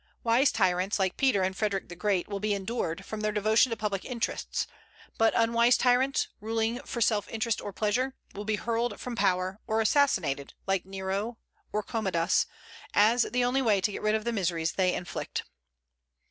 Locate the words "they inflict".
14.71-15.43